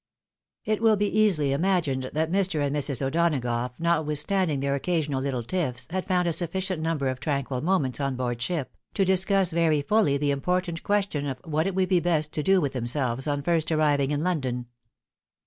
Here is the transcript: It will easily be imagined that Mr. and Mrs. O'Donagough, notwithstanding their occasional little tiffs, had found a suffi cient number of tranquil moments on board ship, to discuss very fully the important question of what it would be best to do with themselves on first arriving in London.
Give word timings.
It 0.65 0.81
will 0.81 0.97
easily 1.03 1.49
be 1.49 1.53
imagined 1.53 2.09
that 2.13 2.31
Mr. 2.31 2.59
and 2.65 2.75
Mrs. 2.75 3.03
O'Donagough, 3.05 3.73
notwithstanding 3.79 4.59
their 4.59 4.73
occasional 4.73 5.21
little 5.21 5.43
tiffs, 5.43 5.87
had 5.91 6.07
found 6.07 6.27
a 6.27 6.31
suffi 6.31 6.57
cient 6.59 6.79
number 6.79 7.07
of 7.07 7.19
tranquil 7.19 7.61
moments 7.61 7.99
on 7.99 8.15
board 8.15 8.41
ship, 8.41 8.75
to 8.95 9.05
discuss 9.05 9.51
very 9.51 9.83
fully 9.83 10.17
the 10.17 10.31
important 10.31 10.81
question 10.81 11.27
of 11.27 11.37
what 11.43 11.67
it 11.67 11.75
would 11.75 11.89
be 11.89 11.99
best 11.99 12.31
to 12.31 12.41
do 12.41 12.59
with 12.59 12.73
themselves 12.73 13.27
on 13.27 13.43
first 13.43 13.71
arriving 13.71 14.09
in 14.09 14.23
London. 14.23 14.65